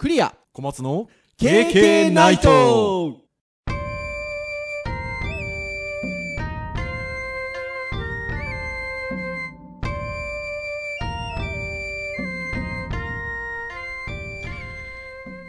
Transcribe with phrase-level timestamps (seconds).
[0.00, 0.34] クリア。
[0.54, 3.18] 小松の KK ナイト。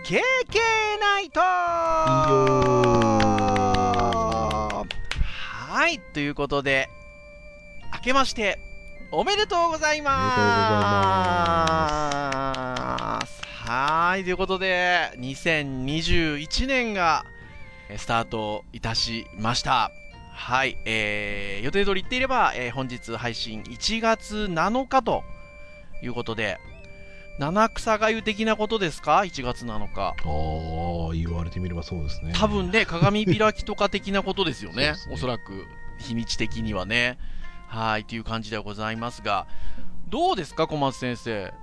[0.03, 0.19] ケー
[0.49, 1.40] ケーナイト。
[5.70, 6.90] はいということで
[7.94, 8.60] 明けまして
[9.13, 10.12] おめでとうございま
[13.26, 17.23] すはいということで2021年が
[17.88, 19.91] えースタートいたしました
[20.34, 25.23] はい、えー、予定通り言っていれば、えー本日配信1月7日と
[26.04, 26.58] いうことで
[27.40, 32.34] 七草がゆ的なことですか？1月7日ああ、言われてみればそうですね。
[32.36, 34.92] 多分ね、鏡開きとか的なことですよね。
[35.09, 35.66] ねおそらく、
[35.98, 37.17] 日にち的にはね。
[37.67, 39.48] はい、という感じではございますが、
[40.09, 41.53] どうですか、小松先生？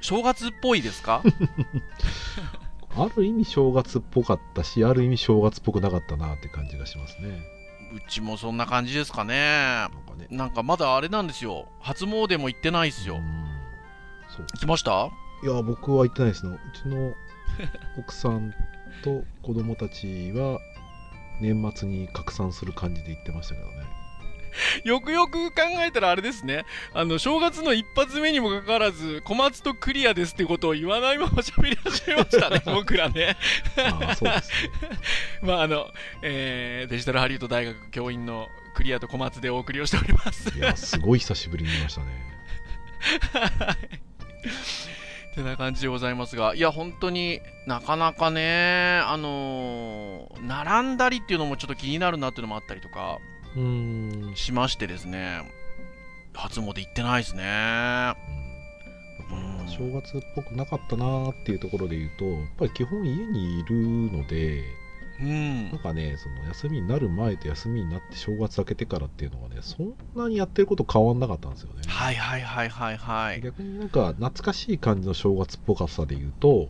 [0.00, 1.22] 正月っぽいですか？
[2.98, 7.40] ある意味正月っぽかったし、ある意味正月っぽくなかったなって感じがしますね。
[7.94, 9.34] うちもそんな感じですかね。
[9.34, 10.26] なんかね。
[10.30, 11.68] なんかまだあれなんですよ。
[11.80, 13.16] 初詣も行ってないですよ。
[13.18, 15.08] 行きました？
[15.42, 16.56] いや、僕は行ってないですね。
[16.56, 17.12] うちの
[17.98, 18.52] 奥さん
[19.04, 20.58] と子供たちは、
[21.40, 23.74] 年末に拡散する感じで行ってましたけどね。
[24.84, 26.64] よくよく考えたらあれですね。
[26.94, 33.36] あの、正月の一発目にもかかわらず、小松とクリアですってことを言わないまま喋り始めましたね、 僕らね。
[33.78, 34.70] ああ、そうですね。
[35.42, 35.90] まああの、
[36.22, 40.56] えーデジタルハリウッド大学教員のクリアと小松でお送りをしております。
[40.56, 42.06] いや、すごい久しぶりに見ましたね。
[45.36, 53.18] てな感じでございますが、いや、本当になかなかね、あのー並んだりっていうのもちょっと気になるなっていうのもあったりとか
[53.56, 54.36] うーん。
[54.36, 55.40] しましてですね、
[56.34, 58.14] 初詣行ってないですね。
[59.30, 63.74] うん正月っぽくなかったなーっていうところで言うと、やっぱり基本家にいる
[64.12, 64.62] ので、
[65.18, 65.78] うんなん。
[65.78, 71.80] かね、その休みになる前と休みになって正月明けてからっていうのがね、そんなにやってること変わんなかったんですよね。
[71.88, 73.40] はいはいはいはいはい。
[73.40, 76.68] 逆になんか懐かしい感じの正月っぽかさで言うと、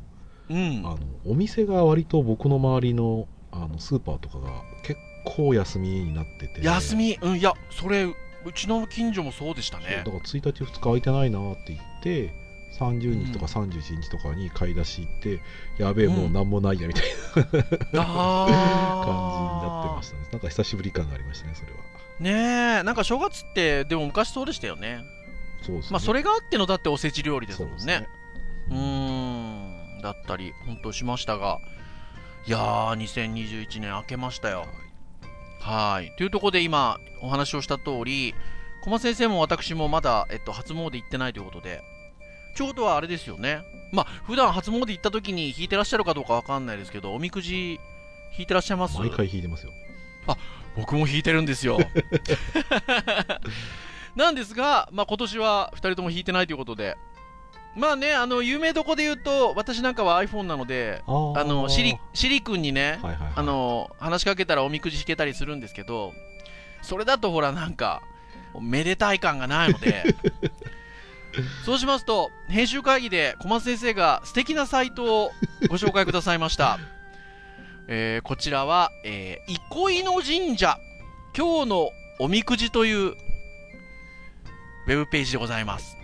[0.48, 0.90] うんあ。
[0.90, 4.50] のお店が割と僕の周りのあのスーパーとかが
[4.84, 8.14] 結構休みになってて、休み、うん、いや、それ、う
[8.54, 10.04] ちの近所もそうでしたねだ。
[10.04, 12.32] から1日2日空いてないなって言って、
[12.78, 15.40] 30日とか31日とかに買い出し行って、
[15.78, 17.04] やべえ、もうなんもないやみたい
[17.92, 18.04] な
[19.04, 20.28] 感じになってあましたね。
[20.30, 21.78] なんか久しぶり感がありましたね、それは。
[22.20, 25.00] ねえ、なんか正月って、でも昔そうでしたよね。
[25.62, 25.90] そうですね。
[25.92, 28.08] まあ、それがあってのだっておせち料理ですもんねそうね。。
[28.70, 31.58] うーん、だったり、本当しましたが、
[32.46, 34.60] いやー、2021年明けましたよ。
[34.60, 34.85] はい。
[36.16, 38.34] というところで今、お話をした通り、
[38.84, 41.82] 小松先生も私もまだ、えっと、初詣行ってないということで、
[42.56, 43.60] ちょうどはあれですよね。
[43.92, 47.78] まあ、普段初詣行った時に引いてらっしゃるかどうかわかんないですけど、おみくじ
[48.38, 48.98] 引いてらっしゃいます？
[48.98, 49.72] 毎回引いてますよ。
[50.76, 51.78] 僕も引いてるんですよ。
[54.14, 56.96] なんですが、まあ、今年は2人とも引いてないということで、
[57.76, 61.12] まあね、あの有名どこで言うと、私なんかは iPhone なので、あ
[61.44, 63.32] のシリシリ君にね、はいはいはい。
[63.36, 66.14] あの話しかけたらおみくじ引けたりするんですけど、
[66.80, 68.00] それだとほら、なんか、
[68.62, 70.04] めでたい感がないので、
[71.66, 75.30] そうしますと、編集会議で小松先生が素敵なサイトを
[75.68, 76.78] ご紹介くださいました。
[77.88, 80.78] えーこちらは、えー、憩いの神社、
[81.36, 85.95] 今日のおみくじというウェブページでございます。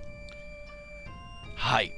[1.56, 1.92] はい。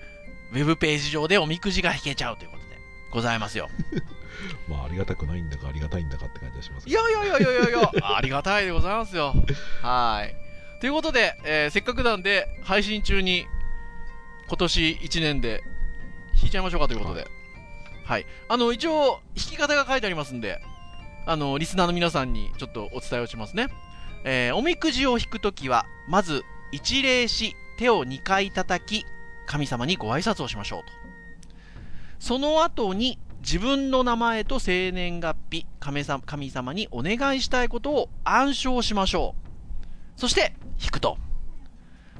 [0.51, 2.69] ウェブページ上でおみくじが引けちゃうということで
[3.11, 3.69] ございますよ。
[4.67, 9.33] まあ、ありがたくないんだか、ありがたいんだかって感じがしますいやいやいやいやいやいや、ありがたいでございますよ。
[9.81, 10.35] はい。
[10.79, 13.45] ということで、えーせっかくなんで、配信中に、
[14.47, 15.61] 今年1年で、
[16.41, 17.27] 引いちゃいましょうかということで。
[18.05, 18.25] はい。
[18.47, 20.59] あの、一応、引き方が書いてありますんで、
[21.25, 23.67] あの、リスナーの皆さんにちょっとお伝えをしますね。
[24.23, 29.05] えーおみくじを引くときは、まず、一礼し、手を2回叩き、
[29.45, 30.87] 神様にご挨拶をしましょうと。
[32.19, 39.33] その後に、自分の名前と生年月日神様神様にお願いしたいことを暗唱しましょ
[40.17, 41.17] うそして引くと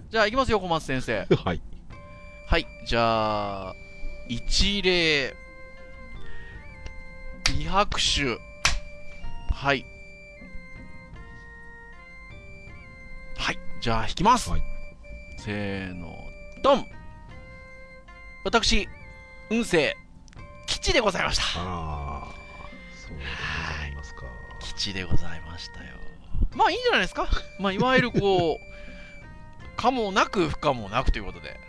[0.10, 1.62] じゃあいきますよ小松先生はい。
[2.48, 3.74] はいじゃあ
[4.28, 5.36] 一礼
[7.54, 8.40] 二拍手
[9.60, 9.86] はい。
[13.36, 13.60] はい。
[13.82, 14.62] じゃあ引きます、はい。
[15.38, 16.16] せーの
[16.64, 16.86] ドン。
[18.46, 18.88] 私
[19.52, 19.98] 運勢
[20.66, 21.44] 吉でございました。
[21.60, 22.28] ああ、
[23.06, 24.22] そうでございますか。
[24.62, 25.90] 吉でございましたよ。
[26.56, 27.28] まあいいんじゃないですか。
[27.60, 31.60] まあ、いわゆるこう、 かもなく不可もなくということで。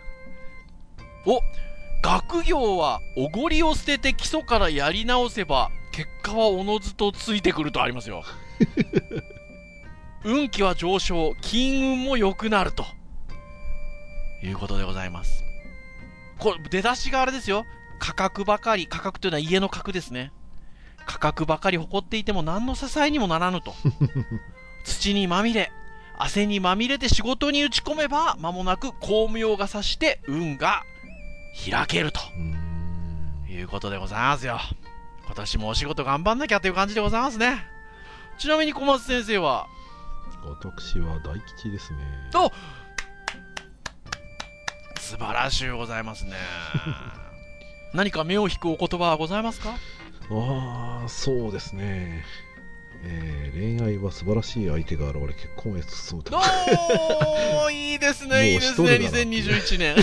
[1.27, 1.43] お
[2.03, 8.25] 学業はおごりを捨てて基礎からやり直せば、結果はおのずとついてくるとありますよ。
[10.25, 12.85] 運気は上昇、金運も良くなると。
[14.43, 15.45] いうことでございます。
[16.39, 17.65] これ、出だしがあれですよ。
[17.99, 20.33] 価格ばかり、価格というのは家の格ですね。
[21.07, 23.75] 価格ばかり誇っていても何の支えにもならぬと。
[24.85, 25.71] 土にまみれ、
[26.17, 30.83] 汗にまみれて仕事に打ち込めば、間もなく巧妙がさして運が
[31.71, 32.21] 開けると
[33.51, 34.61] いうことでございますよ。
[35.31, 37.65] 今年もお仕事頑張んなきゃという感じでございますね。
[38.37, 39.69] ちなみに小松先生は、
[40.43, 41.99] 私は大吉ですね。
[42.35, 42.51] お
[44.99, 46.33] 素晴らしゅうございますね。
[47.95, 49.77] 何か目を引くお言葉はございますか？
[50.33, 52.25] ああ、そうですね。
[53.05, 59.97] えー恋愛は素晴らしい相手が現れ結婚へ進むとおーいいですね、いいですね、もう一人だな2021年。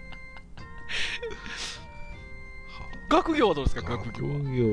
[3.08, 4.34] 学業はどうですか、学業は。
[4.38, 4.64] 学業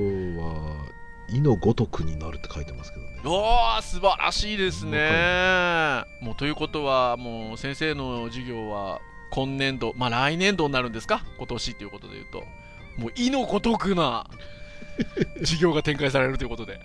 [0.42, 3.22] は意のごとくになるって書いてますけどね。
[3.26, 6.04] おー、素晴らしいですね。
[6.22, 9.02] もうということは、もう先生の授業は
[9.32, 12.44] 今年度、まあ来年度になるんですか、今年ということで言うと、
[12.98, 14.28] もう意のごとくな
[15.40, 16.80] 授業が展開されるということで。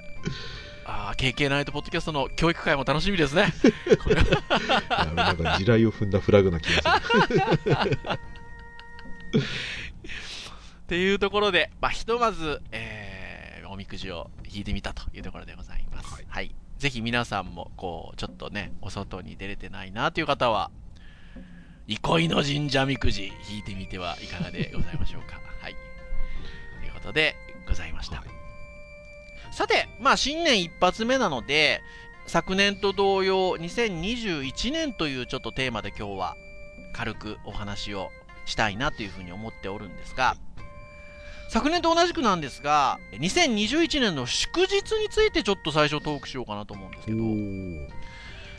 [0.90, 3.52] あー KK ナイトポッドキャストの教育会も楽しみですね。
[4.02, 4.14] これ
[5.14, 7.98] なんか地雷を踏んだフラグな気がする。
[10.88, 16.14] っていうところで、まあ、ひとまず、えーおみくじを引いてみたというところでございます。
[16.14, 16.54] ははいい。
[16.78, 20.70] ぜひ皆さんも、こう、ちょっとね、お外に出れてないなという方は、
[21.86, 25.38] 憩いの神社みくじ引いてみてはいかがでございましょうか。
[25.60, 25.76] はい。
[26.80, 27.36] ということで
[27.68, 28.16] ございました。
[28.16, 28.28] はい
[29.50, 31.82] さて、まあ、新年一発目なので、
[32.26, 36.36] 昨年と同様、2021年というちょっとテーマで今日は
[36.94, 38.10] 軽くお話を
[38.46, 40.36] したいなというふうに思っておるんですが、
[41.48, 47.18] 昨年と同じくなんですが、2021年の祝日についてちょっと最初トークしようかなと思うんですけど、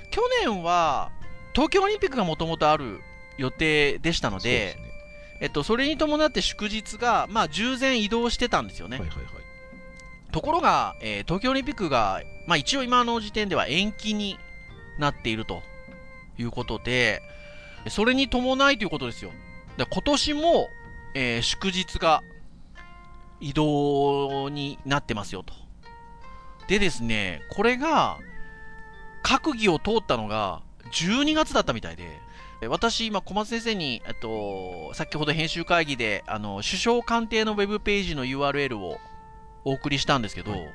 [0.10, 1.12] 去年は
[1.54, 3.02] 東京オリンピックがもともとある
[3.38, 4.90] 予定でしたので、すね
[5.42, 9.00] えっと、それに伴って祝日が、まあ、従前移動してたんですよね。
[9.00, 9.28] はいはいはい。
[10.32, 14.38] ところが、えー東京オリンピックが、まあ、一応今の時点では延期に
[14.98, 15.62] なっていると
[16.38, 17.22] いうことで、
[17.90, 19.32] それに伴いということですよ。
[19.78, 20.70] で今年も、
[21.16, 22.22] えー祝日が
[23.40, 25.54] 移動になってますよと。
[26.68, 28.20] でですね、これが、
[29.24, 32.20] 閣議を通ったのが12月だったみたいで、
[32.62, 39.00] え私、今、小松先生に、えっと、先ほど編集会議で、あの、首相官邸のウェブページの URL を
[39.64, 40.70] お送りしたんですけど、はい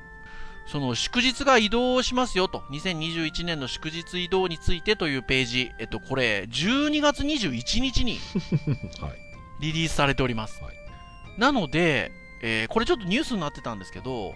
[0.67, 8.17] その祝日が移動しますよと、2021年の祝日移動についてというページ、えっと、これ、12月21日に
[8.99, 9.13] はい。
[9.61, 10.63] リリースされております。
[10.63, 10.75] はい
[11.37, 12.11] なので、
[12.47, 14.35] えーこれちょっとニュースになってたんですけど、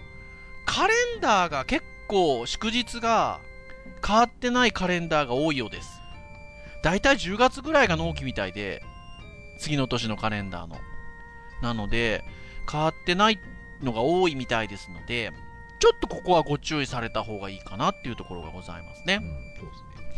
[0.65, 3.39] カレンダーが結構祝日が
[4.05, 6.01] 変わってないカレンダーが多いようです。
[6.83, 8.81] だいたい10月ぐらいが納期みたいで、
[9.59, 10.77] 次の年のカレンダーの。
[11.61, 12.23] なので、
[12.71, 13.39] 変わってない
[13.83, 15.31] のが多いみたいですので、
[15.79, 19.25] ちょっとここはご注意された方がいいかなっていうところがございますねう。
[19.25, 19.29] ん、
[19.59, 20.11] そうですね。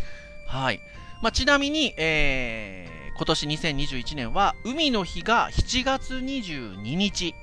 [0.47, 0.80] はい。
[1.21, 7.35] まあ、ちなみに、えー今年2021年は、海の日が7月22日。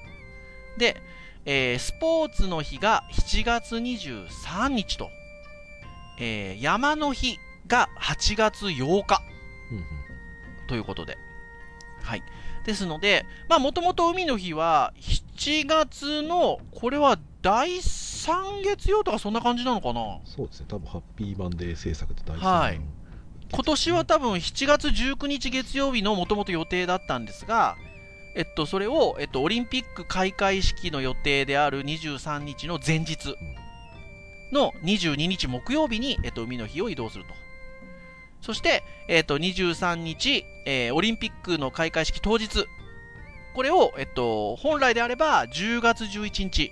[0.78, 1.02] で、
[1.44, 5.11] えースポーツの日が7月23日と、
[6.18, 9.20] えー山の日が8月8日
[10.68, 11.18] ということで。
[12.02, 12.23] はい。
[12.64, 20.18] ですので、まあ、もともと海の日は7月の、これは第3月曜とかそんな感じなのかな？
[20.25, 20.66] そうですね。
[20.68, 22.80] 多分ハッピーマンデー制作って大事はい
[23.50, 27.76] 今年は多分7月19日月曜日のもともと予定だったんですが、
[28.38, 33.35] えっと、それを、えっと、オリンピック開会式の予定である23日の前日
[34.52, 37.35] の22日木曜日に、えっと、海の日を移動すると。
[38.40, 42.66] そして、えっと、23日、えーオリンピックの開会式当日。
[43.54, 46.71] これを、えっと、本来であれば10月11日。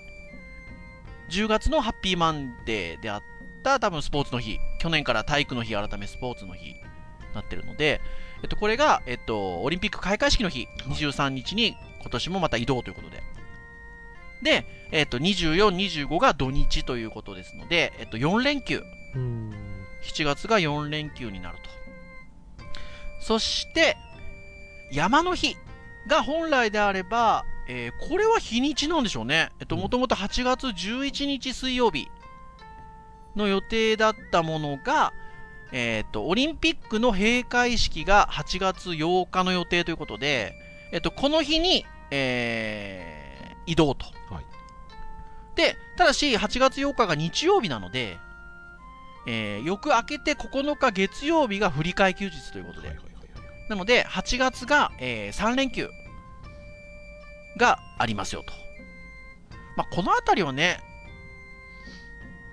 [1.32, 3.22] 10月のハッピーマンデーであっ
[3.64, 4.60] た多分スポーツの日。
[4.78, 6.76] 去年から体育の日改めスポーツの日
[7.34, 8.00] なってるので、
[8.42, 13.22] えっと、これが、えっと、オリンピック開会式の日、23日に今年もまた移動ということで。
[14.42, 15.74] で、えっと、24、
[16.06, 18.82] 25が土日ということですので、えっと、4連休。
[19.14, 19.50] うん。
[20.02, 21.70] 7月が4連休になると。
[23.20, 23.96] そして、
[24.92, 25.56] 山の日
[26.08, 29.50] が本来であれば、えーこれは日にちなんでしょうね。
[29.58, 32.08] えっと、うんもともと8月11日水曜日
[33.34, 35.12] の予定だったものが、
[35.72, 40.54] えっ、と、オリンピックの閉会式が8月8日の予定ということで、
[40.92, 44.06] えっ、と、この日に、えー、移動と。
[44.30, 44.44] はい
[45.56, 48.18] で、ただし、8月8日が日曜日なので、
[49.26, 55.88] えー、翌明けて9日月曜日が振り替え休日ということで、はいはいはいはいなので、8月が、えー3連休
[57.56, 58.52] がありますよと。
[59.76, 60.78] まあ、このあたりはね、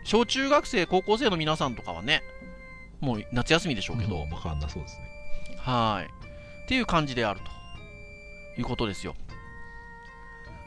[0.03, 2.23] 小中学生、高校生の皆さんとかはね、
[3.03, 6.05] もう夏休みでしょうけど、うんわかんなそうですねはい。
[6.05, 7.41] っていう感じである
[8.55, 9.15] ということですよ。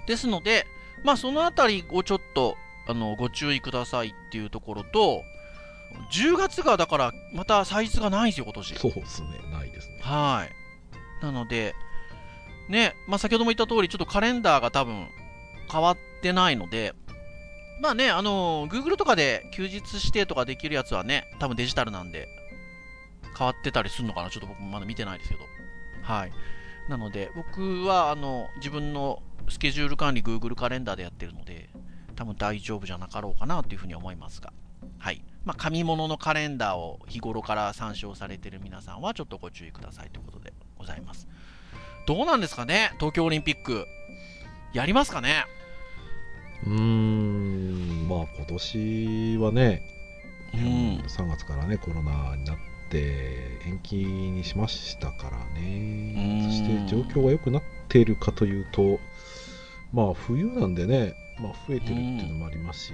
[0.06, 0.66] ですので、
[1.02, 5.22] まあそのあたりをちょっとあのご注意くださいっていうところと、
[6.12, 8.74] 10月がだからまた祭出がないんですよ、今年。
[8.74, 11.24] そうですねないですねはい。
[11.24, 11.74] なので、
[12.68, 15.08] ね、まあ、先ほども言った通り、ちょっとカレンダーが多分
[15.70, 16.94] 変わってないので、
[17.80, 22.28] まあね、あの Google とかで休日指定とかできるやつはね、多分デジタルなんで、
[23.36, 25.40] 変わってたりするのかな、ちょっと僕もまだ見てないですけど。
[26.02, 26.32] はい。
[26.88, 31.68] なので、僕は、あの、自分のスケジュール管理 Google カレンダーでやってるので、
[32.14, 34.52] 多分大丈夫じゃなかろうかなというふうに思いますが。
[34.98, 35.22] はい。
[35.44, 41.28] まあ、紙物のカレンダーを日頃から参照されてる皆さんはちょっとご注意くださいということでございます。
[42.06, 42.92] どうなんですかね？
[42.98, 43.86] 東京オリンピック。
[44.72, 45.44] やりますかね？
[46.64, 48.08] うーん。
[48.08, 49.82] まあ今年はね、
[50.54, 50.60] うん。
[51.06, 52.56] 3月からねコロナになっ
[52.90, 56.14] て延期にしましたからね。
[56.16, 56.50] うん。
[56.50, 58.98] そして状況が良くなっているかというと
[59.92, 62.92] まあ冬なんでね、まあ、増えてるっていうのもありますし、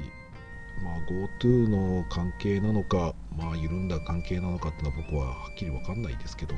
[0.83, 6.54] まあ GoTo の関係なのか、まあ、緩んだ関係なのかっていうのは僕ははっきり分かんないですけど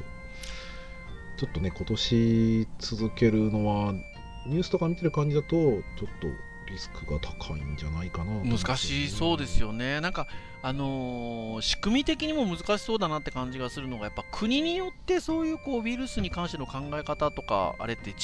[1.36, 3.92] ちょっとね今年続けるのは
[4.46, 5.82] ニュースとか見てる感じだとちょっ
[6.20, 6.28] と
[6.66, 10.00] リスクが高いんじゃないかなと思うん難しそうですよね。
[10.00, 10.26] なんか、
[10.62, 18.14] あのー仕組み的にも難しそうだなって感じがするのが、やっぱ国によってそういうこうウイルスに関しての考え方とか、あれって違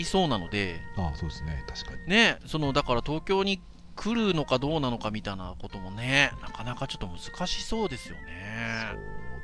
[0.00, 3.60] いそうなので、ああそうですね確かにね、そのだから東京に
[3.96, 8.22] 来るのかどうなのかみたいなこともね、なかなかちょっと難しそうですよね。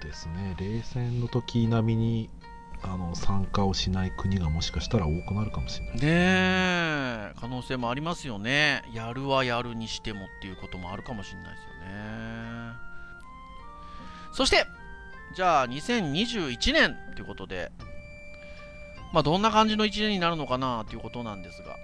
[0.01, 2.31] そうですね冷戦の時並みに
[2.83, 8.83] あの参加をしない国がもしかしたら多くなるかもしれないねえ、可能性もありますよね。
[8.95, 12.73] やるはやるにしてもっていうこともあるかもしれないですよね。
[14.33, 14.67] そして、
[15.35, 17.73] じゃあ2021年ということで、
[19.13, 21.77] まあどんな感じの1年になるのかなということなんですが、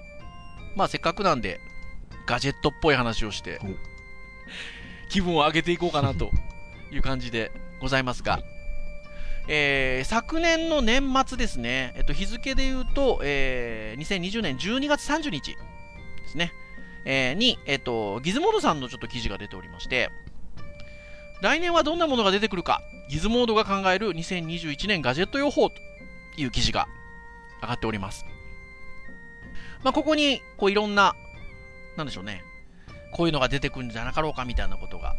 [0.77, 1.59] まあせっかくなんで、
[2.27, 6.31] ガジェットっぽい話をしてお、気分を上げていこうかなと
[6.91, 8.41] いう感じでございますが、
[9.49, 15.59] えー昨年の年末ですね、えっと、日付で言うと、えー2020年12月30日で
[16.29, 16.53] すね、
[17.05, 20.11] えーに、えっと、ギズモードさんのちょっと記事が出ておりまして、
[21.43, 25.77] 来年はどんなものが出てくるか、ギズモードが考える2021年ガジェット予報と
[26.39, 26.87] いう記事が
[27.61, 28.25] 上がっております。
[29.83, 31.15] まあ、ここに、こういろんな、
[31.97, 32.43] なんでしょうね、
[33.13, 35.15] こういうのが出てくるんじゃなかろうかみたいなことが、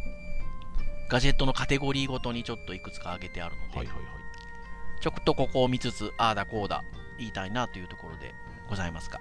[1.08, 4.15] ガジェットのカテゴリーごとにちょっといくつか挙げてあるので、はいはいはい。
[5.00, 6.82] ちょっとここを見つつ、ああだこうだ
[7.18, 8.34] 言いたいなというところで
[8.68, 9.20] ございますが。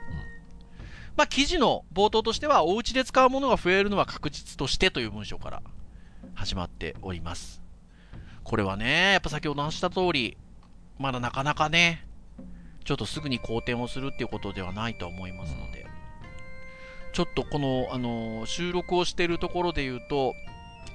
[1.15, 5.63] まあ、記事の冒頭としては、お家で使うものが増えるのは確実としてという文章から
[6.33, 7.61] 始まっております。
[8.43, 10.37] これはね、やっぱ先ほど話した通り、
[10.99, 12.05] まだなかなかね、
[12.83, 15.85] ちょっとすぐに好転をするっていうことではないと思いますので、
[17.13, 20.33] ちょっとこの、あの収録をしているところで言うと、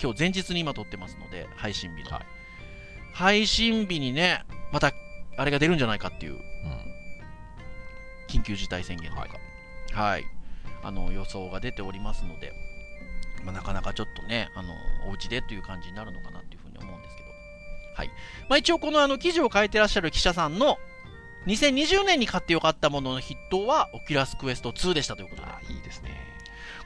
[0.03, 2.11] 今日前日に今撮ってますので、配信日の。
[2.11, 2.40] はい
[3.13, 4.93] 配信日にね、また、
[5.37, 6.41] あれが出るんじゃないかっていう、うん
[8.31, 9.27] 緊急事態宣言とか、
[9.93, 10.25] はい、
[10.85, 12.53] あの予想が出ておりますので、
[13.45, 14.73] まあ、なかなかちょっとね、あの
[15.09, 17.29] お家でという感じになるのかなというふうに思うんですけど、
[17.97, 18.11] はい。
[18.49, 20.79] まあ、一応、このあの記事を書いてらっしゃる記者さんの
[21.47, 26.11] 2020年に買ってよかったものの筆頭は、 Oculus Quest 2でしたということで、あいいですね。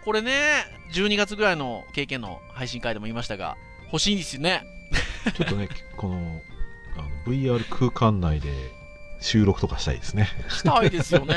[0.04, 4.64] これね、12月ぐらいの経験の配信会でも言いましたが、欲しいんですよね。
[5.32, 6.40] ちょっとね この
[6.96, 8.52] あの VR 空間内で
[9.20, 11.34] 収録とかしたいですねしたいですよね。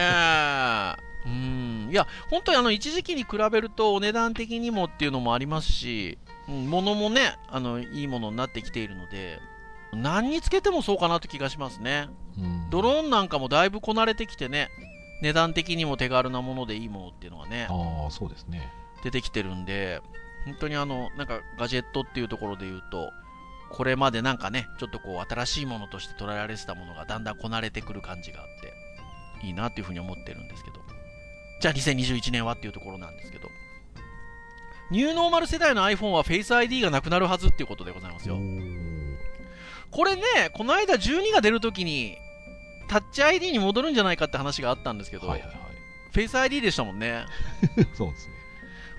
[1.25, 1.89] うん。
[1.91, 6.17] いや、本当にあの、一時期に比べると、お値段的にもっていうのもありますし、
[6.47, 9.39] うん、物もね、あの、いいものになってきているので、
[9.93, 12.07] 何につけてもそうかなって気がしますね。
[12.37, 14.69] うんドローンなんかもだいぶこなれてきてね、
[15.21, 18.71] 値段的にも手軽なものでいいものっていうのがね、ああそうですね
[19.03, 20.01] 出てきてるんで、
[20.45, 23.11] 本当にあの、なんかガジェットっていうところで言うと、
[23.69, 28.47] これまでなんかね、ちょっとこう新しいものとして捉えられてたものがだんだんこなれてくる感じがあっ
[29.41, 30.77] て、いいなっていうふうに思ってるんですけど。
[31.59, 33.49] じゃあ2021年はっていうところなんですけど。
[34.89, 38.37] ニューノーマル世代の iPhone は Face ID がなくなるはずっていうことでございますよ。
[39.91, 40.21] これね、
[40.53, 42.17] この間12が出るときに、
[42.87, 45.57] タッチ ID に戻るんじゃないかって話があったんですけど、はいはいはい。
[46.13, 47.25] フェイス ID でしたもんね。
[47.93, 48.33] そうですね。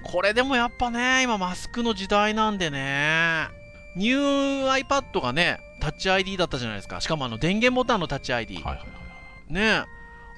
[0.03, 3.49] これでもやっぱね、今マスクの時代なんでね、
[3.99, 7.01] ニュー iPad がね、タッチ ID だったじゃないですか。
[7.01, 8.55] しかもあの電源ボタンのタッチ ID。
[8.55, 8.93] はいはいはいは
[9.51, 9.53] い。
[9.53, 9.85] ね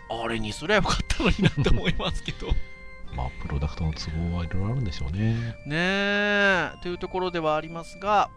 [0.08, 2.48] あれにすりゃよかったのになって思いますけど。
[3.14, 5.34] まあ、プロダクトの都合はいろいろあるんでしょうね。
[5.66, 8.30] ねえ、というところではありますが、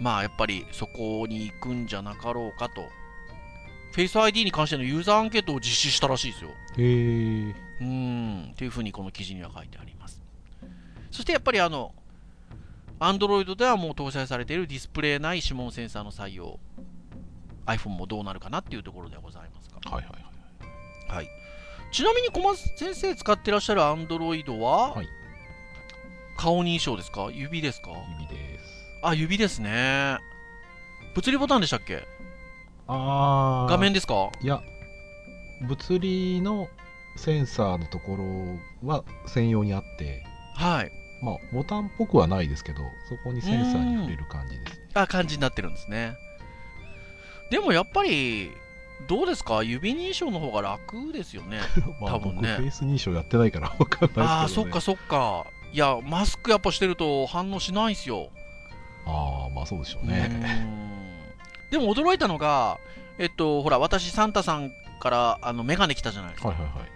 [0.00, 2.88] まあやっぱりそこに行くんじゃなかろうかと。
[3.92, 6.50] フェイス ID に関してのユーザーアンケートを実施したらしいですよ。
[6.50, 7.54] へえ。
[7.80, 10.20] うーん、っていうふうにこの記事には書いてあります。
[11.10, 11.94] そしてやっぱりあの、
[13.00, 16.60] Android ではもう搭載されているディスプレイ内指紋センサーの採用、
[17.66, 19.90] iPhone もどうなるかなっていうところではございますが。
[19.90, 20.18] はいはいは
[21.12, 21.16] い。
[21.16, 21.28] はい。
[21.92, 25.08] ちなみに小松先生使ってらっしゃる Android は、はい
[26.36, 27.28] 顔認証ですか？
[27.30, 27.90] 指ですか？
[28.18, 28.64] 指です。
[29.02, 30.16] あ、指ですね。
[31.14, 32.06] 物理ボタンでしたっけ？
[32.86, 34.30] あー画面ですか？
[34.40, 34.62] いや、
[35.68, 36.68] 物理の
[37.16, 40.90] センサーのところは専用にあって、はい。
[41.22, 44.86] まあ、ボタンっぽくはないですけど、そこにセンサーに触れる感じですね。
[44.94, 46.16] あ、感じになってるんですね。
[47.50, 48.52] でもやっぱり、
[49.08, 49.62] どうですか？
[49.62, 51.60] 指認証の方が楽ですよね。
[52.00, 54.26] まあ、僕、多分ねフェイス認証やってないから分かんないですけど、ね。
[54.26, 55.46] ああ、そっかそっか。
[55.72, 58.30] いや、マスクやっぱしてると反応しないんすよ。
[59.06, 60.66] ああ、まあそうでしょううね。
[61.70, 62.78] でも驚いたのが、
[63.18, 66.48] えっと、ほら、私、サンタさんからあのメガネ来たじゃないですか。
[66.48, 66.88] はいはいはい。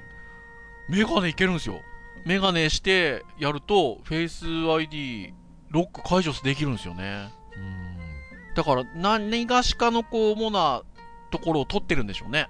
[0.88, 1.82] メガネいけるんですよ。
[2.24, 5.34] メガネしてやると、フェイス ID
[5.70, 7.30] ロック解除できるんですよね。
[7.56, 8.54] うーん。
[8.54, 10.82] だから、何がしかのこう、主な
[11.30, 12.48] ところを取ってるんでしょうね。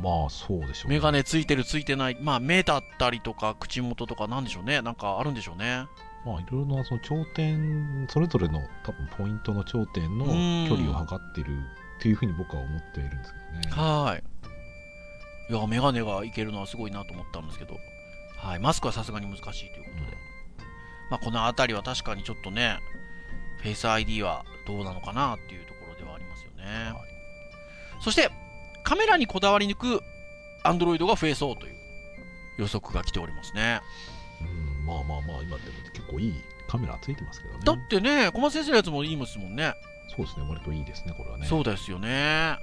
[0.00, 0.96] まあそうでしょうね。
[0.96, 4.80] メガネついてるついてない、まあ目だったりとか口元とかなんでしょうね。
[4.80, 5.86] なんかあるんでしょうね。
[6.24, 11.58] まあいろいろなその頂点、それぞれの多分ポイントの頂点のうん距離を測ってる
[11.98, 13.38] っていうふうに僕は思っているんですけ
[13.70, 13.82] どね。
[13.82, 14.22] はーい。
[15.50, 17.76] いや、メガネがいけるのはすごいなと思ったんですけど、
[18.38, 20.16] はい、マスクはさすがに難しいということで。
[21.10, 22.78] まあこのあたりは確かにちょっとね、
[23.62, 26.64] フェイス ID はどうなのかなっていうところではありますよね。
[26.92, 27.08] はい
[28.00, 28.30] そして、
[28.84, 30.02] カメラにこだわり抜く
[30.64, 31.74] Android が増えそうという
[32.58, 33.80] 予測が来ておりますね。
[34.40, 34.44] う
[34.82, 35.58] ん、まあまあまあ、今でも
[35.92, 36.34] 結構いい
[36.68, 37.60] カメラついてますけどね。
[37.64, 39.74] だってね、小松先生のやつもいいですもんね。
[40.16, 41.46] そうですね、割といいですね、これはね。
[41.46, 42.56] そうですよね。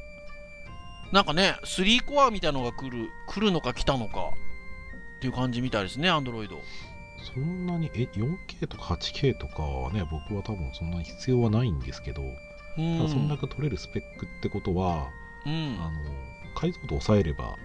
[1.11, 4.31] なんかね、3コアみたいなのが来る、来るのか来たのか
[5.17, 6.59] っていう感じみたいですね、アンドロイド。
[7.33, 15.07] そんなに、え、4K とか 8K とかはね、僕は多分そんなに必要はないんですけど、うんただそんだけ取れるスペックってことは、
[15.45, 15.91] うんあの、
[16.55, 17.55] 解像度抑えれば、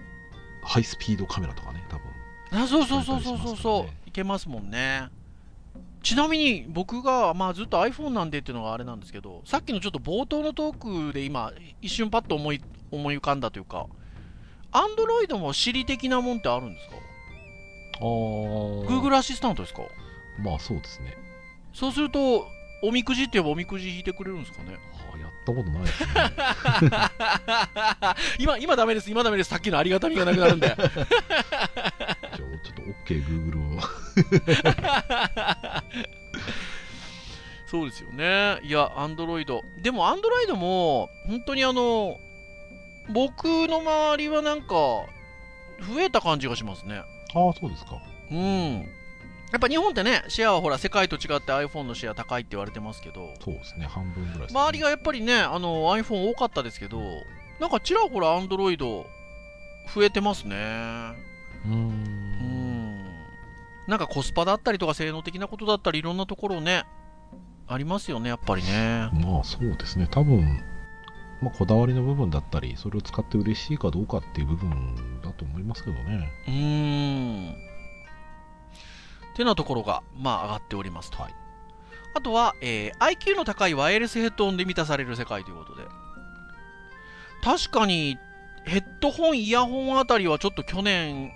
[0.63, 2.63] ハイスピードカメラとかね、多分。
[2.63, 5.09] あそうそうそうそうそうそう、いけますもんね。
[6.01, 13.85] ちなみに僕が、まあ、ずっと iPhone なんでっていうのがあれなんですけど、さっきのちょっと冒頭のトークで今、一瞬パッと思い思い浮かんだというか、
[14.71, 16.95] Android も Siri 的なもんってあるんですか？
[18.01, 19.83] ?Google アシスタントですか？
[20.39, 21.15] まあそうですね。
[21.73, 22.47] そうすると、
[22.83, 24.77] おみくじって言えばおみくじ引いてくれるんですかね？
[25.11, 26.09] あーやったことないですね。
[28.39, 29.49] 今、今ダメです、今ダメです。
[29.49, 30.67] さっきのありがたみがなくなるんで。
[30.75, 33.81] じゃあちょっと OK、Google を。
[37.67, 38.59] そうですよね。
[38.63, 39.61] いや、アンドロイド。
[39.81, 42.17] でも、アンドロイドも、本当にあの、
[43.09, 45.05] 僕の周りはなんか、増
[46.01, 47.01] えた感じがしますね。
[47.33, 48.01] ああ、そうですか。
[48.31, 48.89] うん。
[49.51, 54.59] やっぱ日本ってね、シェアはほら、世界と違って iPhone のシェア高いって言われてますけど、そうですね、半分ぐらいです、ね。
[54.59, 57.01] 周りがやっぱりね、あの、iPhone 多かったですけど、
[57.59, 59.05] なんかちらほらアンドロイド
[59.93, 60.55] 増えてますね。
[61.65, 61.71] うー。
[61.71, 63.05] うんん。
[63.87, 66.85] なんかコスパだったりとか性能的なことだったりいろんなところね、
[67.67, 69.09] ありますよね、やっぱりね。
[69.13, 70.63] まあそうですね、多分、
[71.41, 76.31] まあ、こだわりの部分だったり、それを使って嬉しいかどうかっていう部分だと思いますけどね。
[76.47, 77.51] うーん。
[77.51, 77.55] っ
[79.35, 81.21] てなところが、まあ、上がっておりますと。
[81.21, 81.33] はい
[82.13, 85.83] あとは、えー IQ の高いワイヤレスヘッドホンで満たされる世界ということで。
[87.41, 88.17] 確かに、
[88.65, 91.31] ヘッドホン、イヤホンあたりはちょっと去年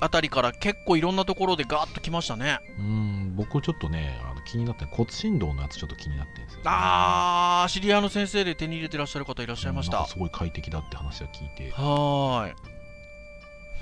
[0.00, 2.58] あたりから結構いろんなところでガーッときましたね。
[2.78, 6.62] うーん、僕ちょっとね、あの気になってる骨振動のやつちょっと気になってるんですよ、ね。
[6.66, 10.06] あー、知り合いの先生で手に入れてらっしゃる方いらっしゃいました。
[10.06, 11.70] すごい快適だって話は聞いて。
[11.72, 12.77] はーい。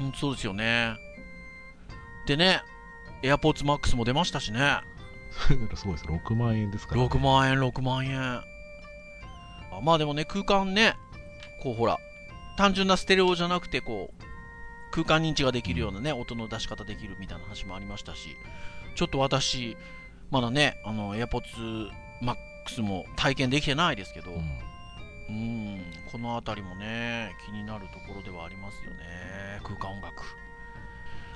[0.01, 0.97] うん、そうですよね。
[2.27, 2.63] でね、
[3.23, 4.81] AirPods Max も出ましたしね。
[5.31, 6.07] それがすごいです。
[6.07, 7.07] 6万円ですから、ね。
[7.07, 8.21] 6万円、6万円。
[8.21, 8.43] あ
[9.83, 10.97] まあでもね、空間ね、
[11.63, 11.99] こうほら、
[12.57, 14.23] 単純なステレオじゃなくて、こう、
[14.91, 18.37] 空間認知ができるようなね、音の出し方できるみたいな話もありましたし、
[18.95, 19.77] ちょっと私、
[20.31, 21.91] まだね、あの、AirPods
[22.23, 24.66] Max も体験できてないですけど、うん
[25.29, 29.61] うん、この辺りもね、気になるところではありますよね。
[29.65, 30.23] 空間音楽。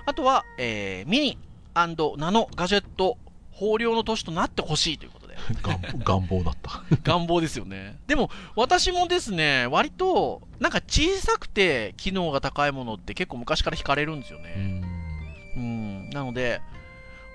[0.06, 1.38] あとは、えーミニ
[1.74, 3.16] ナノガジェット
[3.60, 5.36] 豊漁の年となってほしいということで。
[5.62, 6.82] 願願望だった。
[7.02, 7.98] 願望ですよね。
[8.06, 14.54] でも、私もですね、割と、なんか小さくて機能が高いものって結構昔から惹かれるんですようね。
[14.56, 14.84] ん
[15.56, 16.10] うん。
[16.10, 16.60] なので、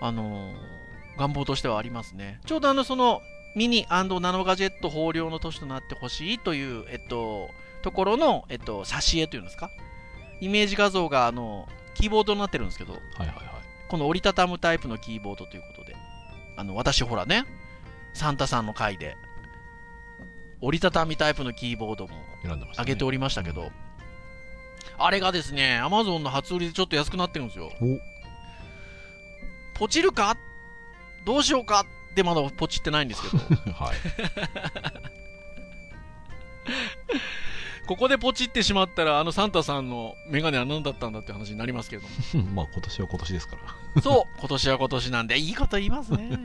[0.02, 0.76] あのー
[1.18, 2.42] 願望としてはありますね。
[2.46, 3.22] ちょうどあの、その、
[3.56, 7.50] ミニナノガジェット豊漁の年となってほしいという、えっと、
[7.82, 9.70] ところの、えっと、挿絵というんですか？
[10.42, 13.36] イメージ画像が、あの、キーボードになってるんですけど、はいはいはい。
[13.88, 15.96] この折りたたむタイプのキーボードということで、
[16.58, 17.46] あの、私ほらね、
[18.14, 19.16] サンタさんの回で、
[20.62, 22.16] 折りたたみタイプのキーボードも。
[22.78, 23.72] 上げておりましたけど、
[24.98, 27.72] あれがですね、アマゾンの初売りでちょっと安くなってるんですよ。
[27.82, 28.00] お
[29.80, 30.38] ポチるか？
[31.26, 31.86] どうしようか？
[32.16, 33.44] ってまだポチってないんですけど、
[33.76, 33.96] はい。
[37.86, 42.10] ここでポチってしまったら、あのサンタさんのメガネは何だったんだって話になりますけども。
[42.56, 43.58] まあ今年は今年ですか
[43.96, 44.02] ら。
[44.02, 46.40] そう、今年は今年なんで、いいこと言いますね。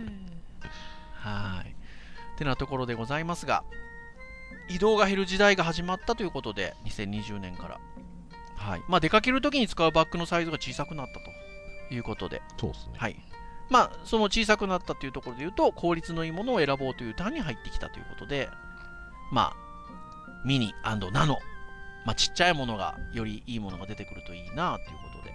[1.15, 1.75] はい。
[2.37, 3.65] てなところでございますが、
[4.69, 7.81] 移動が減る時代が始まったということで、2020年から。
[8.57, 8.83] はい。
[8.89, 12.95] まあ、出かけるときに使うバッグのサイズが小さくなったということで、そうですね。
[12.99, 13.17] はい。
[13.71, 18.49] まあ、その小さくなったというところで言うと、効率のいいものを選ぼうというターンに入ってきたということで、
[19.33, 19.57] まあ、
[20.45, 21.39] ミニナノ、
[22.05, 25.33] まあ、ちっちゃいものが、よりいいものが出てくるといいなということで、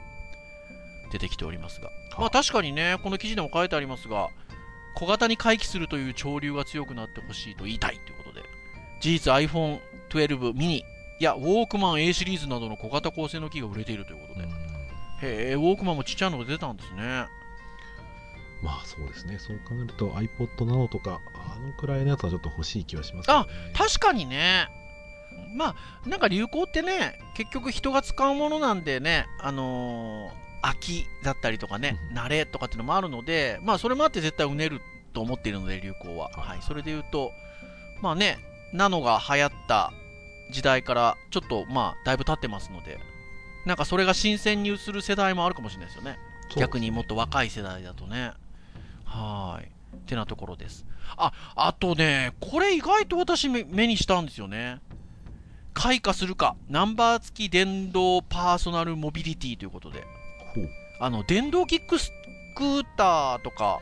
[1.14, 1.90] 出てきておりますが。
[2.20, 4.28] まあ、確かにね、この記事でも書いてありますが、
[4.96, 8.44] 小型に回帰するという潮流が強くなってほしいと言いたいということで、
[9.00, 10.84] 事実 iPhone12 ミニ
[11.20, 14.66] やウォークマン A シリーズなどの小型高性能機が売れているということで、うん
[15.22, 17.26] へえ、ウォークマンもちっちゃいのが出たんですね。
[18.62, 19.38] まあそうですね。
[19.40, 23.50] そう考えると iPod Nano とか、あのくらいのやつはちょっと欲しい気はしますよね。
[23.76, 24.68] 確かにね、
[25.56, 34.82] まあ、なんか流行ってね、結局人が使うものなんでね、あのー飽きだったりとかね、うん慣れとかっていうのもあるので、まあ、それもあって絶対うねる
[35.14, 36.30] と思っているので、流行は。
[36.30, 37.32] はいはい、それで言うと、
[38.02, 38.40] まあね、
[38.74, 39.94] ナノが流行った
[40.52, 43.00] 時代から、ちょっと、まあ、だいぶ経ってますので、
[43.66, 46.12] なんかそれが新鮮に映る世代もあるかもしれないですよね。
[46.12, 46.18] ね
[46.58, 48.32] 逆にもっと若い世代だとね。
[49.16, 49.68] はーい。
[49.68, 50.86] ってなところです。
[51.18, 54.80] あ、あとね、これ意外と私目目にしたんですよね。
[55.74, 60.04] 開花するか、ナンバー付き電動パーソナルモビリティということで、
[61.00, 62.12] あの、電動キックス
[62.56, 63.80] クーターとか、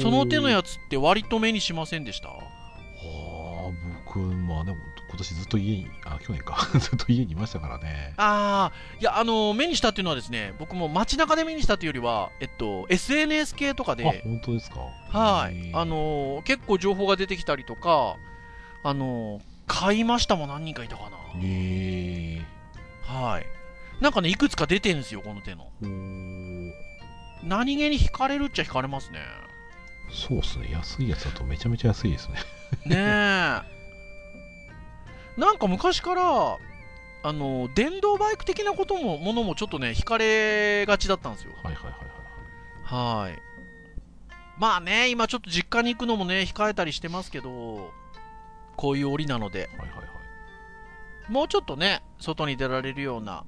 [0.00, 2.28] その手のやつって割と目にしませんでした？
[2.28, 3.70] はあ、
[4.06, 8.14] 僕、まあでも、今年ずっと家に、あ、去年か、 ずっと家にいましたからね。
[8.16, 14.80] ああ、いや、あの、目にしたっていうのはですね、僕も街中で目にしたというよりは、えっと、SNS 系とかで、あ、本当ですか？
[15.16, 18.16] はい、あ、のー結構情報が出てきたりとか、
[18.82, 21.16] あのー買いましたも何人かいたかな。
[21.44, 22.42] え
[23.04, 23.46] はい。
[24.02, 25.68] なんかね、いくつか出てんですよ、この手の。
[27.44, 29.20] 何気に惹かれるっちゃ惹かれますね。
[30.10, 30.70] そうですね。
[30.72, 32.34] 安いやつだとめちゃめちゃ安いですね。
[32.86, 33.62] ねえ。
[35.36, 36.22] なんか昔から、
[37.22, 41.52] あのー電動バイク的なことも、ものもちょっとね、惹かれがちだったんですよ。
[41.62, 41.92] はいはいはい
[42.92, 43.28] はい。
[43.28, 43.42] はい。
[44.58, 47.92] まあね、今ちょっと実家に行くのもね、控えたりしてますけど、
[48.76, 51.32] こういう折なので、はいはいはい。
[51.32, 53.44] もうちょっとね、外に出られるような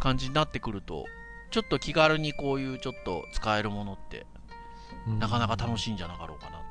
[0.00, 1.06] 感じになってくると、
[1.50, 4.26] ちょっと気軽にこういうちょっと使えるものって、
[5.18, 5.78] なかなか楽い。
[5.78, 6.62] しいんじゃなかろうかな。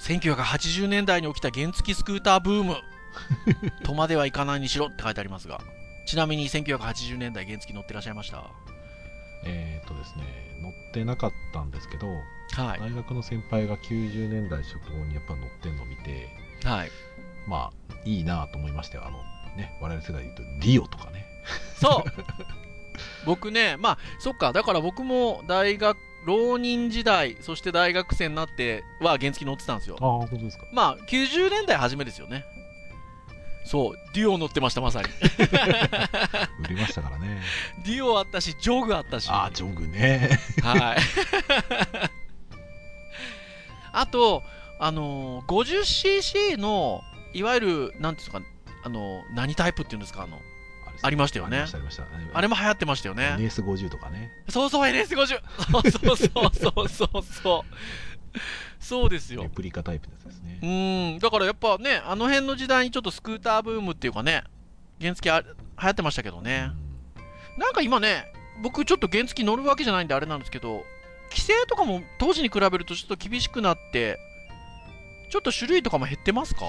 [0.00, 2.76] 1980年代に起きた原付スクーターブーム
[3.84, 5.60] とまではいかないにしろって書いてありますが、
[6.06, 8.50] ちなみに1980年代原付乗ってらっしゃいました？
[9.44, 10.24] えっ、ー、とですね、
[10.60, 12.80] 乗ってなかったんですけど、はい。
[12.80, 16.28] 大学の先輩が90年代初頭にやっぱ乗ってんのを見て、
[16.64, 16.90] はい。
[17.46, 19.06] まあ、いいなと思いましたよ。
[19.06, 19.18] あの、
[19.56, 21.24] ね、我々世代で言うと、リオとかね。
[21.80, 22.10] そう
[23.24, 25.96] 僕ね、まあ、そっか、だから僕も大学、
[26.28, 30.04] 浪人時代、そして大学生になっては原付乗ってたんですよあ。
[30.04, 30.64] あ、本当ですか。
[30.72, 32.44] まあ、90年代初めですよね。
[33.64, 35.08] そう、デュオ乗ってました、まさに。
[36.64, 37.42] 売れましたからね。
[37.84, 39.28] デュオあったし、ジョグあったし。
[39.30, 40.38] ああ、ジョグね。
[40.62, 40.98] はい。
[43.92, 44.42] あと、
[44.80, 48.40] あのー 50cc の、いわゆる、なんていうんですか、
[48.84, 50.40] あのー何タイプっていうんですか、あの、
[51.02, 51.64] ありましたよね
[52.32, 53.36] あれも流行ってましたよね。
[53.38, 54.30] NS50 とかね。
[54.48, 55.26] そうそう、NS50!
[55.70, 58.38] そうそうそうそうそうそう。
[58.80, 59.48] そうですよレ。
[59.48, 60.66] プリカタイプですねう。
[60.66, 64.44] ーん、だからやっぱね、あの辺の時代にちょっとスクーターブームっていうかね、
[65.00, 66.70] 原付あ流行ってましたけどね。
[67.58, 68.32] なんか今ね、
[68.62, 70.84] 僕ちょっと原付乗るわけじゃないんであれなんですけど
[71.30, 74.18] 規制とかも当時に比べるとちょっと厳しくなって
[75.30, 76.62] ちょっと種類とかも減ってますか？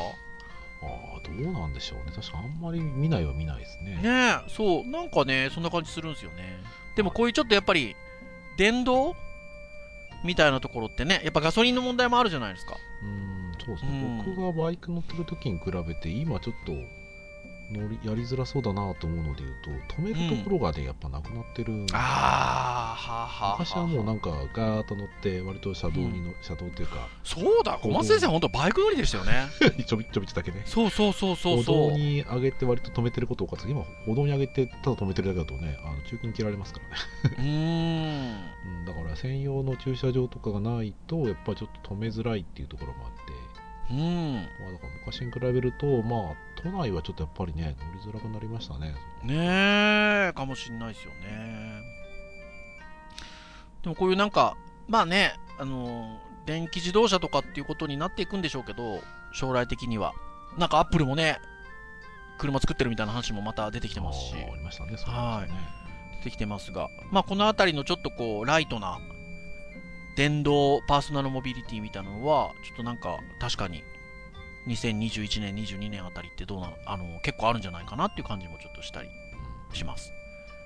[1.37, 2.11] どうなんでしょうね。
[2.15, 3.95] 確かあんまり見ないは見ないですね。
[3.95, 4.87] ねえそう。
[4.87, 6.59] なんかねそんな感じするんですよね。
[6.95, 7.95] でもこういうちょっとやっぱり
[8.57, 9.15] 電動
[10.23, 12.75] みたいなところってねやっぱガソリンの問題もあるじゃないですか。
[13.03, 14.35] うんそうですね、うん。
[14.35, 16.73] 僕がバイク乗ってる時に比べて今ちょっと
[17.71, 21.99] 乗りやりづらそうだなと思うので言うと止めるところがね、やっぱなくなってるああ
[22.95, 23.57] はあはあ。
[23.59, 27.07] 昔はもうなんかガーッと乗って割と車道にの、車道っていうか。
[27.23, 29.47] そうだ小松先生本当バイク乗りでしたよね。
[29.85, 30.63] ちょびちょびちだけね。
[30.65, 31.91] そうそうそうそう歩そう。
[31.91, 38.79] 道に上げて割と止めてること多かった今歩道に上げてただ止めてるだけだとねあの中金切られますからね、うーん。
[38.79, 43.19] うん、だから専用の駐車場とかがないとやっぱりちょっと止めづらいっていうところもあって
[43.91, 44.33] うん。
[44.35, 48.93] まあ、だから昔に比べると、まあ、都内はちょっとやっぱりね、乗りづらくなりましたね。
[49.23, 51.81] ねえかもしんないですよね。
[53.83, 59.01] でもこういうなんかまあねあの電気自動車とかっていうことになっていくんでしょうけど
[59.33, 60.13] 将来的には。
[60.57, 61.39] なんかアップルもね
[62.39, 64.33] 車作ってるみたいな話もまた出てきてますし。
[64.35, 66.17] ありましたね、そうはい。
[66.17, 66.89] 出てきてますが。
[67.11, 68.99] まあこの辺りのちょっとこうライトな
[70.19, 73.85] 電動パーソナルモビリティみたいなのはちょっとなんか確かに
[74.67, 79.07] 2021年22年あたりってどうなあの結構あるんじゃないかなっていう感じもちょっとしたり
[79.71, 80.11] します。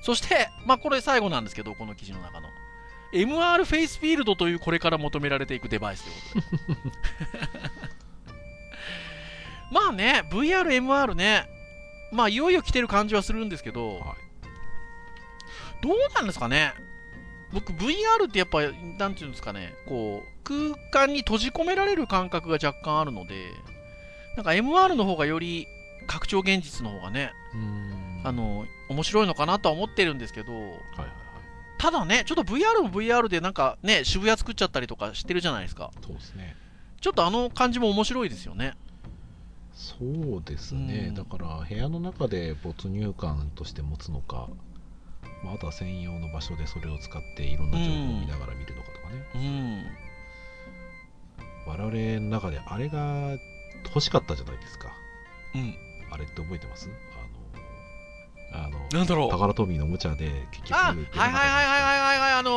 [0.01, 2.47] そしてまあこれ最後なんですけどこの記事の中の
[3.13, 6.79] MR フェイスフィールドというこれから求められていくデバイスということで。
[9.71, 11.47] まあね VRMR ね
[12.11, 14.17] まあいよいよ来てる感じはするんですけど、はい。
[15.83, 16.73] どうなんですかね？
[17.53, 18.61] 僕 VR ってやっぱ
[18.97, 23.51] なんていうんですかねこう空間に閉じ込められる感覚が若干あるので
[24.35, 25.67] なんか MR の方がより
[26.07, 27.31] 拡張現実の方がね
[28.23, 31.07] あ、の面白いのかなとは思ってるんですけどはいはいはい。
[31.77, 35.91] ただねちょっと VR も VR でなんかね渋谷作っちゃったりとかしてるじゃないですか。
[36.01, 36.55] そうですね。
[37.01, 38.73] ちょっとあの感じも面白いですよね。
[39.73, 41.15] そうですね、うん。
[41.15, 44.47] だから部屋の中で没入感として持つのか、
[45.43, 49.83] まあ、あとは専用の場所でそれを使っていろんな情報を見ながら見るのかとかね、うん。
[51.65, 53.37] 我々の中であれが
[53.85, 54.91] 欲しかったじゃないですか。
[55.55, 55.75] うん。
[56.11, 56.89] あれって覚えてます？
[58.53, 59.29] あの、あの、なんだろう。
[59.29, 62.33] タカラトミーのおもちゃで結局あはいはいはいはいはいはい。
[62.33, 62.51] あの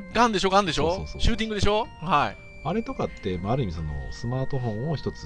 [0.00, 0.90] ーガンでしょガンでしょ？
[0.90, 1.20] そうそうそう。
[1.22, 1.86] シューティングでしょ？
[2.00, 2.36] はい。
[2.62, 5.24] あれとかって、まあ、ある意味そのスマートフォンを一つ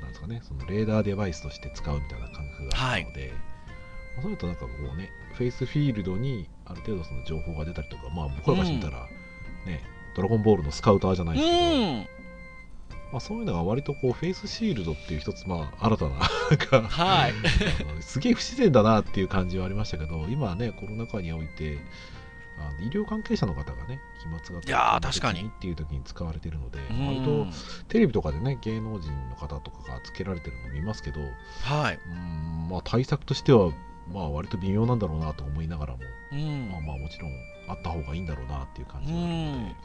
[0.00, 3.47] なんですかねそのレーダーデバイスとして使うみたいな感覚があったので、まあ
[4.22, 9.06] それとなんかこうねフェイスフィールドにある程度その情報が出たりとかまあ僕らからしてみたら、
[9.66, 9.82] ね
[10.14, 12.08] ドラゴンボールのスカウターじゃなういですけど、ん。
[13.12, 16.14] まあ、そういうのが割とこうフェイスシールドっていう一つまあ新たな
[16.88, 18.02] はい。
[18.02, 21.78] すげえ不自然だなっていう感じはありましたけど今はねコロナ禍において
[22.58, 25.50] あの医療関係者の方がね飛沫がいやー確かに。
[25.56, 27.06] っていう時に使われているのでうん。
[27.06, 27.46] 割と
[27.88, 31.20] テレビとかでね芸能人の方とかがつけられてるの見ますけど
[31.62, 31.98] はい。
[32.06, 33.70] うんまあ対策としては
[34.12, 36.00] まあ割と微妙なんだろうなと思いながらも、
[36.32, 36.70] うん。
[36.70, 37.32] まあまあもちろん
[37.68, 39.76] あった方がいいんだろうなっていう感じうがあるので、ん。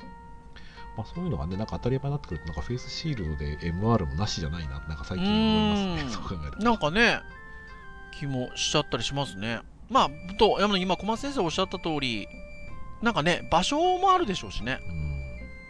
[0.95, 5.85] まあ、そういうのがねなんか当たり前になってくるとなんかフェイスシールドで MR もなしじゃないななんか最近思います。
[5.85, 6.09] ねうん。
[6.11, 6.63] そう考えると。
[6.63, 7.19] なんかね
[8.19, 9.59] 気もしちゃったりしますね。
[9.89, 12.27] まあと山野今小松先生おっしゃった通り
[13.01, 14.79] なんかね場所もあるでしょうしね。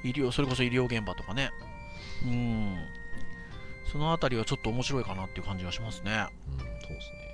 [0.04, 0.10] うん。
[0.10, 1.52] 医療それこそ医療現場とかね。
[2.26, 2.78] うん。
[3.92, 6.28] そのあたりはちょっと面白いかなっていう感じがしますね。
[6.48, 7.33] うんそうですね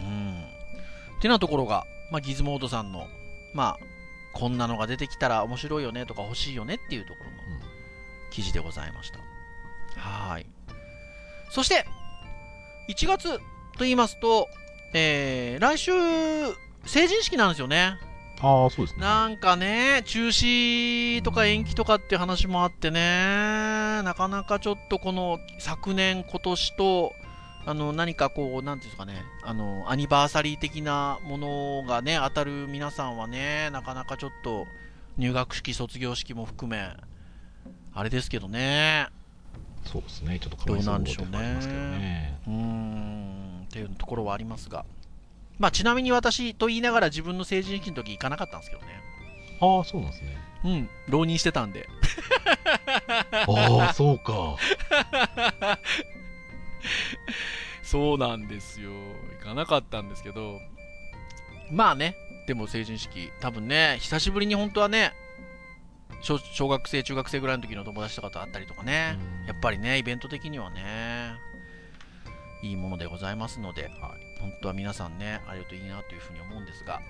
[0.00, 0.44] うん。
[1.20, 3.06] てなところが、まあ、ギズモードさんの
[3.54, 3.84] まあ
[4.32, 7.62] こんなのが出てきたら面白いよねとか欲しいよねっていうところのうん
[8.30, 9.18] 記事でございました。
[10.00, 10.46] はーい。
[11.50, 11.86] そして
[12.88, 13.40] 1月と
[13.80, 14.48] 言いますと、
[14.94, 15.92] えー来週
[16.84, 17.98] 成人式なんですよね。
[18.40, 19.02] ああそうですね。
[19.02, 27.12] なんかね中止とか延期とかっていう話もあってねなかなかちょっとこの昨年今年と
[27.64, 29.22] あの何かこうなんていうんですかね。
[29.42, 34.66] あのアニバーサリー的なものがね当たる皆さんはねなかなかちょっと
[35.16, 36.88] 入学式卒業式も含め
[37.94, 39.08] あれですけどね。
[39.84, 40.38] そうですね。
[40.38, 41.24] ちょっとかわいそうなんでしま
[41.60, 42.40] すけどね。
[42.46, 43.64] うーん。
[43.64, 44.84] っていうところはありますが。
[45.58, 49.00] まあちなみに私と言いながら自分の成人式の時行かなかったんですけどね。
[49.60, 50.36] ああそうなんですね。
[50.64, 50.88] うん。
[51.08, 51.88] 浪人してたんで。
[53.46, 54.56] ああそうか
[57.82, 58.90] そうなんですよ。
[59.40, 60.60] 行かなかったんですけど
[61.70, 62.16] まあね
[62.46, 65.12] でも成人式多分ね久しぶりに本当はね
[66.20, 69.46] 小小学生中学生ぐらいの時の友達とかと会ったりとかねうん。
[69.46, 71.34] やっぱりねイベント的にはね
[72.62, 74.32] いいものでございますのではい。
[74.42, 77.02] 本当は皆さんね、あるといいなというふうに思うんですが、はい。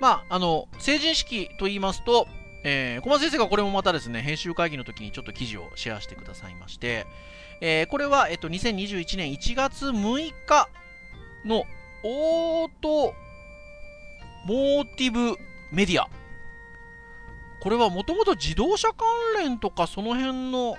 [0.00, 2.26] まあ、あの、成人式と言いますと、
[2.64, 7.06] えー、小松先生がこれもまたですね、編集会議の時にちょっと記事をシェアしてくださいまして、
[7.66, 10.68] えーこれは、えっと、2021年1月6日
[11.46, 11.64] の
[12.02, 13.14] オート
[14.44, 15.38] モーティブ
[15.72, 16.10] メディア。
[17.62, 19.06] これはもともと自動車関
[19.38, 20.76] 連とかその辺の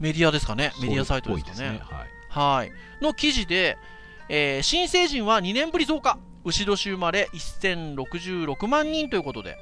[0.00, 0.72] メディアですかね。
[0.82, 1.56] メディアサイトですかね。
[1.56, 2.72] そうっぽいですはいはい。
[3.00, 3.78] の記事で、
[4.28, 6.18] えー新成人は2年ぶり増加。
[6.44, 9.56] 牛年生まれ1066万人ということで、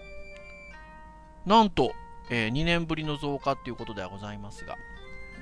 [1.45, 1.93] なんと、
[2.31, 4.77] え2年ぶりの増加ということではございますが、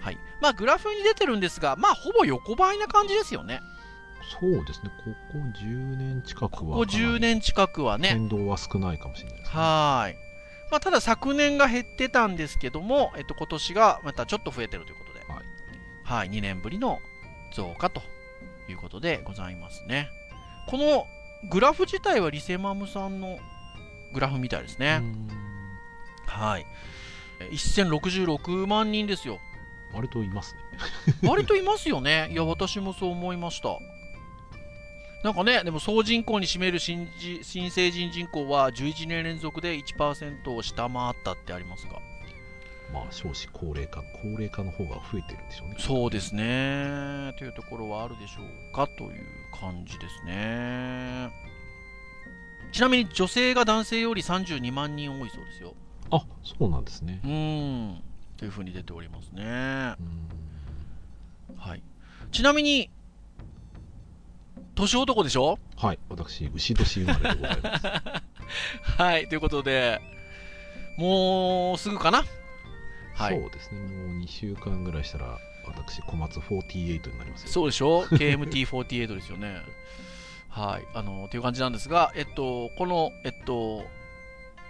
[0.06, 0.18] はい。
[0.40, 3.60] まあ、グラフに出てるんですが、まあ、ほぼ横ばいな感じですよね。
[4.40, 8.10] そうですね、ここ10年近くはここ10年近くはね。
[8.10, 9.56] 変動は少ないかもしれないです、ね。
[9.58, 10.14] はーい。
[10.70, 15.44] まあ、ただ昨年が減ってたんですけども、えっと、今年がまたちょっと増えてるということで、はい
[16.04, 17.00] はい、2年ぶりの
[17.52, 18.02] 増加と
[18.68, 20.08] いうことでございますね。
[20.68, 21.06] この
[21.50, 23.38] グラフ自体はリセマムさんの
[24.12, 24.98] グラフみたいですうね。
[24.98, 25.28] ん
[26.26, 26.66] はい。
[27.40, 29.38] え1066万人ですよ。
[29.96, 30.60] 割といますね。
[31.28, 32.28] 割といますよね。
[32.30, 33.78] いや、私もそう思いました。
[35.24, 41.94] なんかね、でも総人口に占める新じ新成人人口は11年連続で1%を下回ったってありますが。
[42.92, 45.76] まあ、少子高齢化、高齢化の方が増えてるんでしょうね。
[45.78, 47.34] そうですね。
[47.38, 49.26] というところはあるでしょうかという
[49.58, 51.30] 感じですね。
[52.70, 55.74] ちなみに女性が男性より32万人多いそうですよ。
[56.10, 57.26] あ、そうなんですねう。
[57.26, 57.30] ー
[57.94, 58.02] ん。
[58.36, 59.94] というふうに出ておりますね。
[59.98, 60.28] うん
[61.58, 61.82] はい。
[62.32, 62.90] ちなみに、
[64.74, 65.58] 年男でしょ？
[65.76, 67.86] はい、私、牛年生まれでございます。
[68.98, 69.28] はい。
[69.28, 70.00] ということで、
[70.98, 72.24] もうすぐかな？
[73.14, 73.40] はい。
[73.40, 77.48] そうですね、もう2週間ぐらいしたら、私、小松48になりますよ。
[77.48, 79.62] そうでしょ ?KMT48 ですよね。
[80.50, 80.84] はい。
[80.94, 83.86] あの、という感じなんですが、えっと、この、えっと、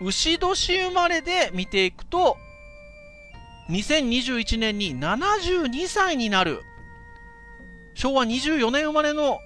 [0.00, 2.36] 牛年生まれで見ていくと、
[3.68, 6.62] 2021年に72歳になる、
[7.94, 9.38] 昭和24年生まれの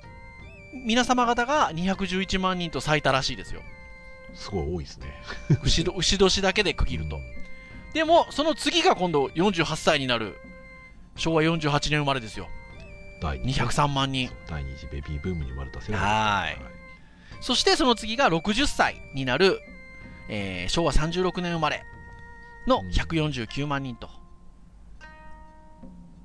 [0.84, 3.62] 皆様方が211万人と最多らしいですよ。
[4.34, 5.06] すごい多いですね。
[5.62, 7.18] 牛ど牛年だけで区切ると。
[7.94, 10.36] でも、その次が今度48歳になる、
[11.16, 12.48] 昭和48年生まれですよ。
[13.20, 14.30] 第二次203万人。
[14.48, 16.56] 第二次ベビーブームに生まれた世代はーい
[17.40, 19.60] そしてその次が60歳になる、
[20.28, 21.84] えー昭和36年生まれ
[22.66, 24.08] の149万人と。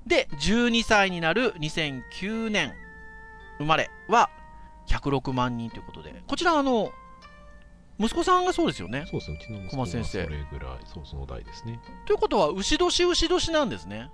[0.05, 2.73] で、12歳になる2009年
[3.57, 4.29] 生まれは
[4.87, 6.91] 106万人ということで、こちらあの、
[7.97, 9.05] 息子さんがそうですよね。
[9.09, 11.79] そうですね、うちの息子先生れぐらい、そう、その代ですね。
[12.05, 14.11] ということは、牛年牛年なんですね。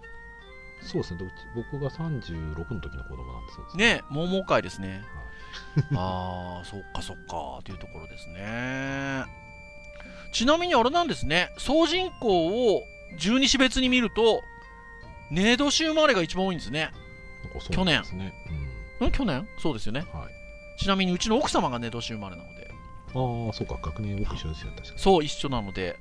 [0.81, 1.19] そうですね、
[1.55, 4.89] 僕が36の時の子供なんでそうですね、桃会ですね。
[4.89, 5.31] はい
[5.95, 9.25] ああ、そっかそっか、というところですね。
[10.31, 12.83] ちなみにあれなんですね、総人口を
[13.17, 14.41] 十二支別に見ると、
[15.29, 16.91] 年年生まれが一番多いんですね。
[17.43, 20.05] なんかそうなん去年そうですよね。
[20.13, 20.19] うん。
[20.19, 20.29] はい。
[20.77, 22.69] ちなみにうちの奥様が年年生まれなので、
[23.13, 24.99] ああ、そうか、学年僕一緒ですよ、確かに。
[24.99, 25.97] そう、一緒なので。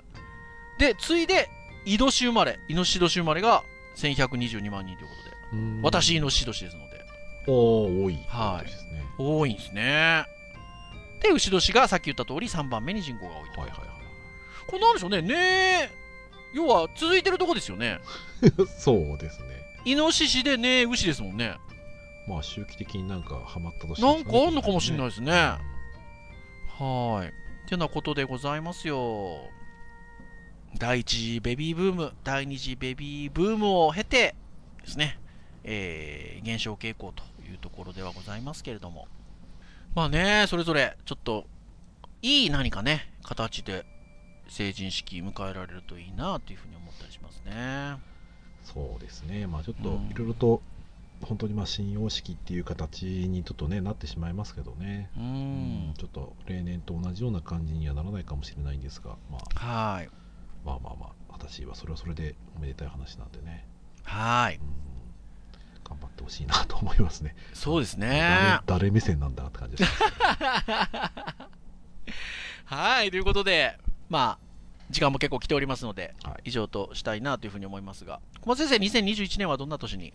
[0.79, 1.49] で、次いで、
[1.85, 3.63] 井年生まれ、イノシシ年生まれが
[3.97, 5.15] 1122万人というこ
[5.51, 7.05] とで、私、イノシシ年ですので、あ
[7.47, 8.15] あ、多い。
[8.29, 9.05] はい多ですね。
[9.19, 10.25] 多いんですね。
[11.23, 13.61] で、牛年がさっき言った通り3番目に人口が多いと。
[13.61, 13.87] はいはいは
[14.71, 15.91] これなんでしょうね、ねえ、
[16.55, 17.99] 要は続いてるとこですよね。
[18.43, 18.51] い。
[18.79, 19.49] そうですね。
[19.85, 21.55] イノシシでねえ牛ですもんね。
[22.29, 25.33] まあ、周期的になんかハマった年なんかあんのかもしれないですね。
[25.33, 25.71] うん
[26.81, 27.29] はーい。
[27.29, 27.33] っ
[27.67, 29.51] てなことでございますよ。
[30.79, 34.35] 第一次ベビーブーム、第二次ベビーブームを経て
[34.83, 35.19] ですね、
[35.65, 39.09] えー減少傾向というところではございますけれども。
[39.95, 41.47] まあね、それぞれちょっと
[42.23, 43.85] いい何かね、形で
[44.51, 47.97] 成人式迎えられるといいなというふうに思ったりしますね。
[48.65, 49.47] そうですね。
[49.47, 50.61] まあ、ちょっとうんいろいろと、
[51.23, 55.95] 本当にまあ信用式っていう形にちょっとねなってしまいますけどね、ううんん。
[55.97, 59.59] ちょっと例年と同じような感じにはならないかもしれないんですが、まあ、
[59.95, 60.11] はい。
[60.65, 63.67] まあまあまあ私はそれはそれでおめでたい話なんでね、
[64.03, 64.57] はい。
[64.57, 64.63] うん、
[65.85, 68.61] 頑張ってほしいなと思いますねそうですね。
[68.67, 69.93] 誰誰目線なんだって感じです
[72.65, 73.79] はい、ということで、
[74.11, 74.39] まあ、
[74.91, 80.13] 時間も結構来ておりますので、はい以上としたいなというふうに思いますが、小松先生、2021年はどんな年に？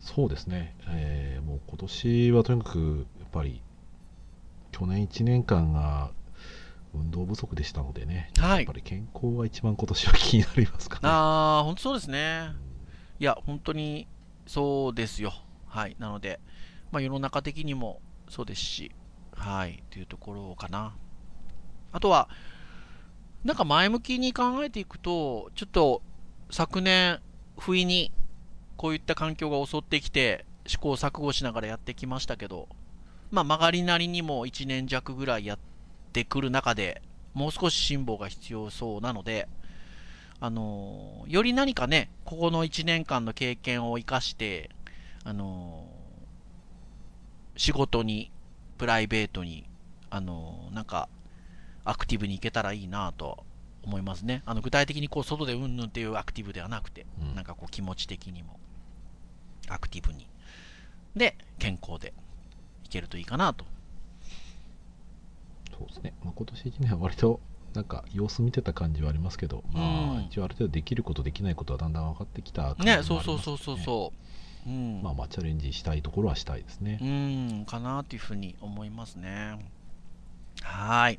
[0.00, 3.60] そうですね、えーもう今年はとにかくやっぱり
[4.72, 6.10] 去年1年間が
[6.94, 11.00] 運動不足でしたのでね、はいやっぱり健康が一番今年は気になりますかね。
[11.04, 12.52] あー、本当そうですね。
[13.18, 14.06] いや、本当に
[14.46, 15.32] そうですよ。
[15.66, 15.96] はい。
[15.98, 16.40] なので、
[16.92, 18.92] まあ、世の中的にもそうですし、
[19.32, 20.94] はい、というところかな。
[21.96, 22.28] あとは、
[23.42, 26.02] なんか前向きに考えていくと、ちょっと
[26.50, 27.20] 昨年、
[27.56, 28.12] 不意に
[28.76, 32.68] こういった環境が襲ってきて、試行錯誤しながらやってきましたけど、
[33.30, 35.58] まあ、曲がりなりにも1年弱ぐらいやっ
[36.12, 37.00] てくる中で、
[37.32, 39.48] もう少し辛抱が必要そうなので、
[40.38, 44.68] あのより何かね、ここの1年間の経験を生かして、
[45.24, 45.86] あの
[47.56, 48.30] 仕事に、
[48.76, 49.66] プライベートに、
[50.10, 51.08] あのなんか、
[51.86, 53.44] アクティブに行けたらいいなと
[53.82, 54.42] 思いますね。
[54.44, 58.58] あの具体的にこう外でうんぬんっていうアクティブではなくて、うんなんかこう気持ち的にも
[59.68, 60.28] アクティブに。
[61.14, 62.12] で、健康で
[62.84, 63.64] いけるといいかなと。
[65.78, 67.40] そうですね、まあ、今年1年は割と
[67.74, 74.12] なんか様子見てた感じはありますけど、まうんあ、一応ある程度できることできないことはだんだん分かってきた感じもあね、りますそうそうそうそうそ
[74.66, 74.70] う。
[74.70, 75.02] うん。
[75.02, 79.58] まあまあチャレンジしたいところはしたいですねう、ーん、かなというふうに思いますね。
[80.62, 81.18] はーい。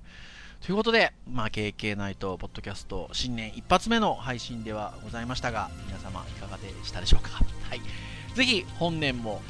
[0.61, 7.29] ということで、まあ、KK ナイトポッドキャスト新年一発目の配信ではございましたが、皆様いかがでしたでしょうか？
[7.69, 7.81] はい。
[8.35, 9.41] ぜひ、本年も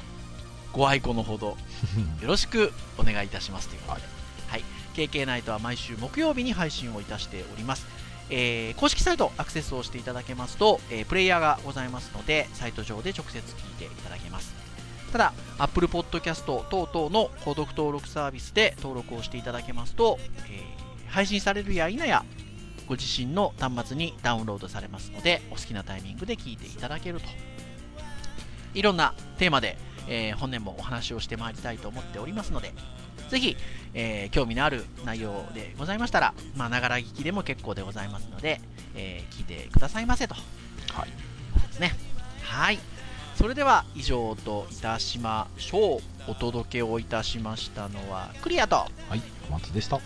[0.74, 1.58] ご愛顧のほど
[2.22, 4.08] よろしくお願いいたしますということで、
[4.50, 4.64] はい。
[4.96, 7.86] KK ナイトは毎週木曜日に配信をいたしております。
[8.30, 14.54] えー公式サイトアクセスをしていただけますと、えープレイヤーがございますので、サイト上で直接聞いていただけます。
[15.12, 20.77] ただ、Apple Podcast 等々の購読登録サービスで登録をしていただけますと、えー
[21.08, 22.24] 配信されるや否や、
[22.88, 27.28] ご自身の端末にダウンロードされますので、お好きなタイミングで聞いていただけると。
[28.74, 29.78] いろんなテーマで、
[30.08, 32.74] えー本年もお話をしてまいりたいと思っておりますので、
[33.30, 33.58] ぜひ、
[33.94, 38.62] えー興味のある内容でございましたら、まあ、ながら聞きでも結構でございますので、
[38.96, 40.36] えー聞いてくださいませと。
[40.36, 41.10] はい
[41.68, 41.94] ですね。
[42.44, 42.80] はい。
[43.36, 46.02] それでは以上といたしましょう。
[46.32, 48.76] お届けをいたしましたのはクリアと。
[48.78, 50.00] はい小松でした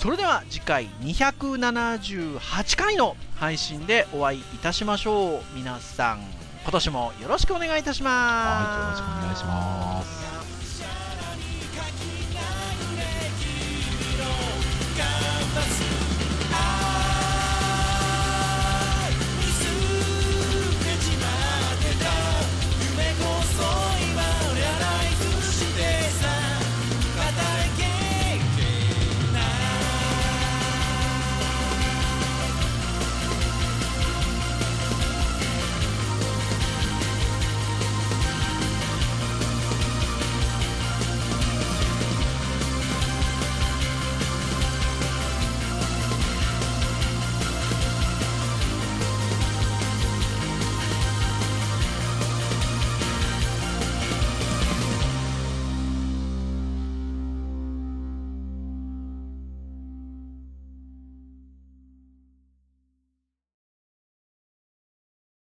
[0.00, 5.40] それでは次回278回の配信でお会いいたしましょう。
[5.54, 6.20] 皆さん、
[6.62, 8.14] 今年もよろしくお願いいたします。
[8.14, 10.19] はいよろしくお願いします